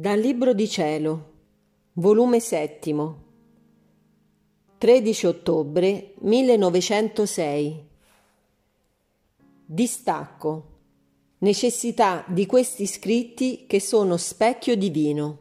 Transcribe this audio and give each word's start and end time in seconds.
Dal 0.00 0.20
Libro 0.20 0.52
di 0.52 0.68
Cielo, 0.68 1.32
volume 1.94 2.38
settimo, 2.38 3.24
13 4.78 5.26
ottobre 5.26 6.14
1906. 6.18 7.84
Distacco. 9.66 10.66
Necessità 11.38 12.24
di 12.28 12.46
questi 12.46 12.86
scritti 12.86 13.66
che 13.66 13.80
sono 13.80 14.16
specchio 14.16 14.76
divino. 14.76 15.38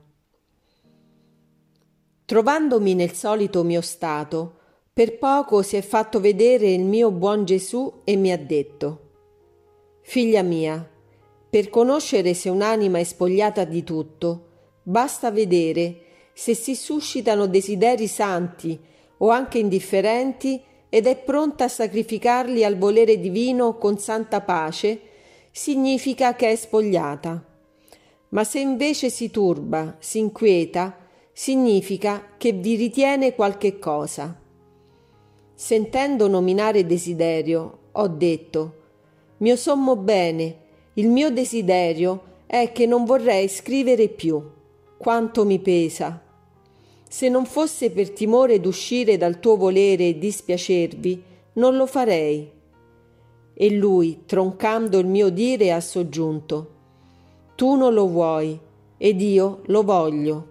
Trovandomi 2.26 2.96
nel 2.96 3.12
solito 3.12 3.64
mio 3.64 3.82
stato, 3.82 4.58
per 4.92 5.20
poco 5.20 5.62
si 5.62 5.76
è 5.76 5.82
fatto 5.84 6.20
vedere 6.20 6.72
il 6.72 6.84
mio 6.84 7.12
buon 7.12 7.46
Gesù 7.46 8.02
e 8.04 8.16
mi 8.16 8.32
ha 8.32 8.40
detto, 8.40 9.02
Figlia 10.02 10.42
mia, 10.42 10.90
per 11.48 11.70
conoscere 11.70 12.34
se 12.34 12.50
un'anima 12.50 12.98
è 12.98 13.04
spogliata 13.04 13.64
di 13.64 13.84
tutto, 13.84 14.46
Basta 14.90 15.32
vedere 15.32 15.98
se 16.32 16.54
si 16.54 16.74
suscitano 16.74 17.46
desideri 17.46 18.08
santi 18.08 18.80
o 19.18 19.28
anche 19.28 19.58
indifferenti 19.58 20.62
ed 20.88 21.08
è 21.08 21.18
pronta 21.18 21.66
a 21.66 21.68
sacrificarli 21.68 22.64
al 22.64 22.78
volere 22.78 23.20
divino 23.20 23.76
con 23.76 23.98
santa 23.98 24.40
pace, 24.40 25.02
significa 25.52 26.36
che 26.36 26.52
è 26.52 26.56
spogliata. 26.56 27.44
Ma 28.30 28.46
se 28.46 28.60
invece 28.60 29.10
si 29.10 29.30
turba, 29.30 29.98
si 30.00 30.20
inquieta, 30.20 30.96
significa 31.34 32.36
che 32.38 32.54
vi 32.54 32.76
ritiene 32.76 33.36
qualche 33.36 33.80
cosa. 33.80 34.40
Sentendo 35.54 36.30
nominare 36.30 36.86
desiderio, 36.86 37.80
ho 37.92 38.08
detto, 38.08 38.76
mio 39.40 39.58
sommo 39.58 39.98
bene, 39.98 40.60
il 40.94 41.10
mio 41.10 41.30
desiderio 41.30 42.36
è 42.46 42.72
che 42.72 42.86
non 42.86 43.04
vorrei 43.04 43.50
scrivere 43.50 44.08
più 44.08 44.56
quanto 44.98 45.46
mi 45.46 45.60
pesa. 45.60 46.22
Se 47.08 47.30
non 47.30 47.46
fosse 47.46 47.92
per 47.92 48.12
timore 48.12 48.60
d'uscire 48.60 49.18
dal 49.18 49.40
tuo 49.40 49.56
volere 49.56 50.10
e 50.10 50.18
dispiacervi, 50.18 51.24
non 51.54 51.76
lo 51.76 51.86
farei. 51.86 52.52
E 53.54 53.72
lui, 53.72 54.24
troncando 54.26 55.00
il 55.00 55.08
mio 55.08 55.30
dire, 55.30 55.72
ha 55.72 55.80
soggiunto 55.80 56.76
Tu 57.56 57.76
non 57.76 57.94
lo 57.94 58.08
vuoi, 58.08 58.60
ed 58.98 59.22
io 59.22 59.62
lo 59.66 59.84
voglio. 59.84 60.48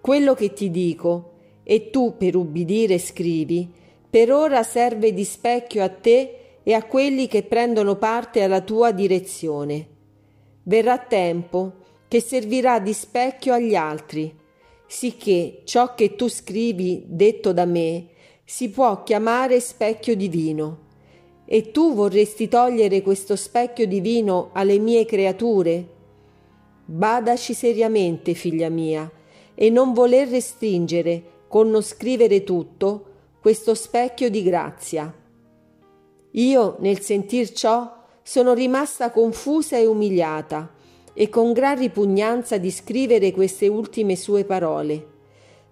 Quello 0.00 0.34
che 0.34 0.52
ti 0.52 0.70
dico, 0.70 1.32
e 1.62 1.90
tu 1.90 2.16
per 2.16 2.36
ubbidire 2.36 2.98
scrivi, 2.98 3.70
per 4.08 4.32
ora 4.32 4.62
serve 4.62 5.12
di 5.12 5.24
specchio 5.24 5.82
a 5.82 5.88
te 5.88 6.38
e 6.62 6.72
a 6.72 6.84
quelli 6.84 7.26
che 7.26 7.42
prendono 7.42 7.96
parte 7.96 8.42
alla 8.42 8.60
tua 8.60 8.90
direzione. 8.92 9.88
Verrà 10.62 10.98
tempo 10.98 11.72
che 12.08 12.20
servirà 12.20 12.78
di 12.78 12.92
specchio 12.92 13.52
agli 13.54 13.74
altri, 13.74 14.34
sicché 14.86 15.62
ciò 15.64 15.94
che 15.94 16.14
tu 16.14 16.28
scrivi 16.28 17.04
detto 17.06 17.52
da 17.52 17.64
me 17.64 18.08
si 18.44 18.68
può 18.70 19.02
chiamare 19.02 19.60
specchio 19.60 20.14
divino. 20.14 20.82
E 21.46 21.70
tu 21.70 21.94
vorresti 21.94 22.48
togliere 22.48 23.02
questo 23.02 23.36
specchio 23.36 23.86
divino 23.86 24.50
alle 24.52 24.78
mie 24.78 25.04
creature? 25.04 25.88
Badaci 26.86 27.54
seriamente, 27.54 28.34
figlia 28.34 28.68
mia, 28.68 29.10
e 29.54 29.70
non 29.70 29.92
voler 29.92 30.28
restringere, 30.28 31.22
con 31.48 31.70
non 31.70 31.82
scrivere 31.82 32.44
tutto, 32.44 33.06
questo 33.40 33.74
specchio 33.74 34.30
di 34.30 34.42
grazia. 34.42 35.14
Io, 36.32 36.76
nel 36.80 37.00
sentir 37.00 37.52
ciò, 37.52 38.02
sono 38.22 38.54
rimasta 38.54 39.10
confusa 39.10 39.76
e 39.76 39.86
umiliata, 39.86 40.73
e 41.14 41.28
con 41.28 41.52
gran 41.52 41.78
ripugnanza 41.78 42.58
di 42.58 42.70
scrivere 42.70 43.32
queste 43.32 43.68
ultime 43.68 44.16
sue 44.16 44.44
parole, 44.44 45.06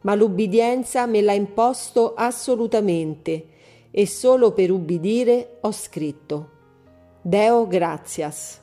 ma 0.03 0.15
l'ubbidienza 0.15 1.05
me 1.07 1.21
l'ha 1.21 1.33
imposto 1.33 2.15
assolutamente 2.15 3.47
e 3.91 4.07
solo 4.07 4.53
per 4.53 4.71
ubbidire 4.71 5.59
ho 5.61 5.73
scritto. 5.73 6.49
Deo 7.21 7.67
gratias. 7.67 8.62